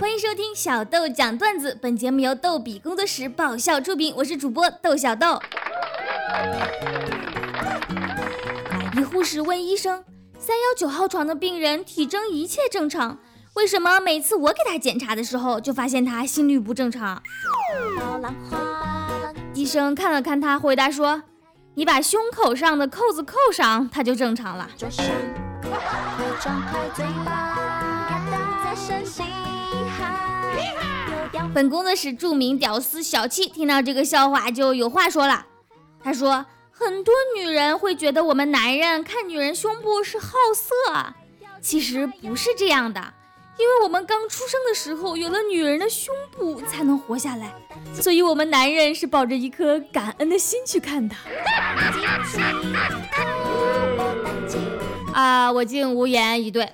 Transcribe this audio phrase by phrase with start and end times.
[0.00, 5.40] 欢迎收听小豆讲段子，本节目由逗比工作室爆笑出品，我是主播豆小豆。
[8.96, 10.04] 一护士问医生
[10.38, 13.18] ：“三幺九号床的病人体征一切正常，
[13.54, 17.20] 为什么每次我给他检查的时候，就发现他心率不正常？”
[19.54, 21.24] 医生看了看他，回答说
[21.74, 24.70] ：“你把胸口上的扣子扣上，他就正常了。”
[31.54, 35.46] 本工作室著名屌丝小七听到这个笑话就有话说了。
[36.02, 41.14] 他说：“很多女人会觉得我们男人看女人胸部是好色，
[41.60, 43.14] 其实不是这样的。
[43.58, 47.52] 因为我们刚出生的时候有了女人的胸部才能活下来，
[47.92, 51.16] 所以我们男人是抱着一颗感恩的心去看的。”
[55.12, 56.72] 啊，我竟无言以对。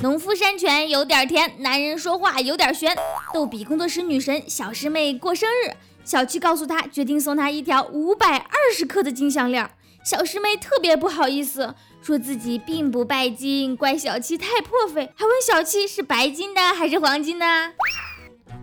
[0.00, 2.96] 农夫山泉有点甜，男人说话有点悬。
[3.32, 5.72] 逗比工作室女神小师妹过生日，
[6.04, 9.68] 小七告诉她决定送她一条五百二十克的金项链。
[10.04, 17.46] 小师妹特别不好意思，说自己并不拜金，怪小七太破费，还问小七是白金的还是黄金的。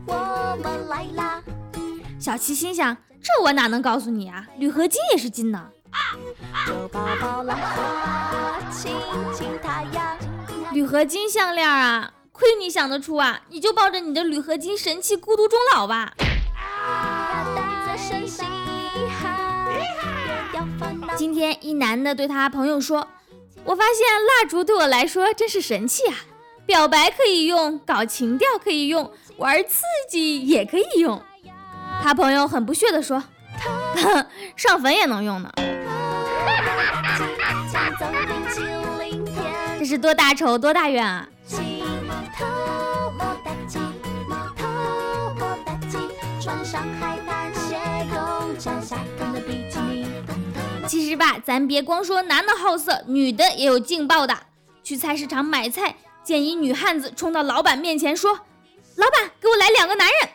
[0.05, 1.43] 我们来啦！
[2.19, 4.47] 小七心想，这我哪能告诉你啊？
[4.57, 5.69] 铝合金也是金呢。
[10.73, 13.41] 铝合金项链啊，亏你想得出啊！
[13.49, 16.13] 你就抱着你的铝合金神器孤独终老吧。
[21.15, 23.07] 今天一男的对他朋友说
[23.65, 26.15] ：“我发现蜡烛对我来说真是神器啊，
[26.65, 31.21] 表白可以用，搞情调可以用，玩刺激也可以用。”
[32.01, 33.21] 他朋友很不屑地说
[34.55, 35.51] ：“上坟也能用呢。”
[39.79, 41.27] 这是多大仇多大怨啊！
[50.87, 54.37] 其实吧，咱别光说男的好色，女的也有劲爆的。
[54.83, 58.31] 去菜市场买菜，见一女汉子冲到老板面前说
[58.95, 60.29] ：“老板，给我来两个男人。”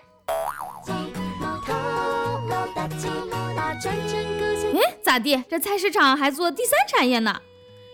[5.16, 5.42] 咋地？
[5.48, 7.40] 这菜市场还做第三产业呢？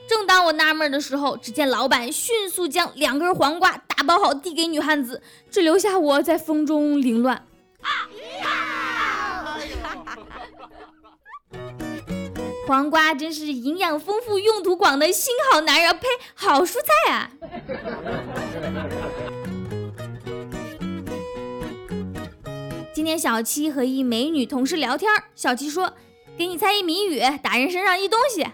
[0.08, 7.46] 正当我纳闷的时候，只见老板迅速将两根黄瓜打包好递给女汉子，只留下我在风中凌乱。
[12.66, 17.30] 黄瓜真是营养丰富、用途广的新好男人，呸，好蔬菜啊！
[22.92, 25.94] 今天小七和一美女同事聊天，小七说
[26.36, 28.46] ：“给你猜一谜语，打人身上一东西。”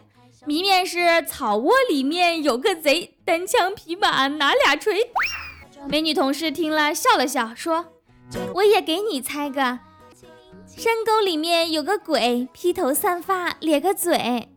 [0.46, 5.10] 谜面是草窝里面有个贼，单枪匹马拿俩锤。
[5.88, 7.86] 美女同事听了笑了笑，说
[8.54, 9.80] ：“我也给你猜个，
[10.66, 14.48] 山沟里面有个鬼，披头散发咧个嘴。”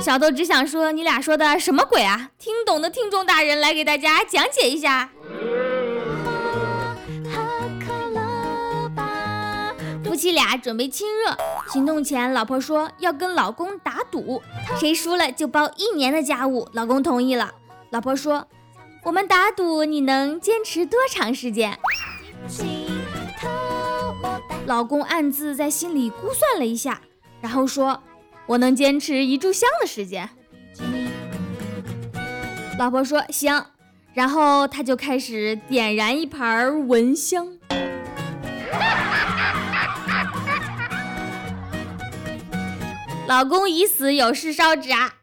[0.00, 2.30] 小豆只想说，你俩说的什么鬼啊？
[2.38, 5.10] 听懂的听众大人来给大家讲解一下。
[10.14, 11.36] 夫妻俩准备亲热，
[11.72, 14.40] 行动前，老婆说要跟老公打赌，
[14.78, 16.68] 谁输了就包一年的家务。
[16.72, 17.52] 老公同意了。
[17.90, 18.46] 老婆说
[19.02, 21.76] ：“我们打赌你能坚持多长时间？”
[24.66, 27.00] 老公暗自在心里估算了一下，
[27.40, 28.00] 然后说
[28.46, 30.30] ：“我能坚持一炷香的时间。”
[32.78, 33.64] 老婆说：“行。”
[34.14, 37.58] 然后他就开始点燃一盘蚊香。
[43.26, 45.14] 老公已死，有事烧纸啊！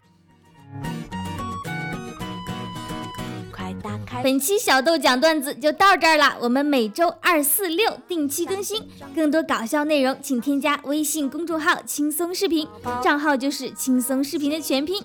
[4.24, 12.68] 本期小豆讲段子就到这儿了，我们每周二、四、六定期更新，更多搞笑内容请添加微信公众号“轻松视频”，
[13.03, 15.04] 账号就是“轻松视频”的全拼。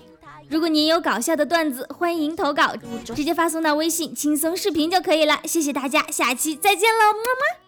[0.48, 2.74] 如果您有搞笑的段子，欢迎投稿，
[3.14, 5.40] 直接发送到微信“轻松视频”就可以了。
[5.44, 7.65] 谢谢大家，下期再见喽，么么。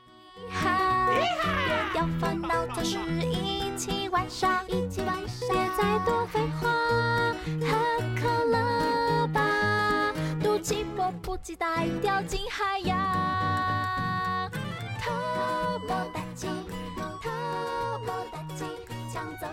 [10.68, 14.50] 气迫不及待掉进海洋。
[15.00, 15.10] 偷
[15.86, 16.46] 摸大鸡，
[17.22, 17.30] 偷
[18.04, 18.66] 摸大鸡，
[19.10, 19.46] 抢走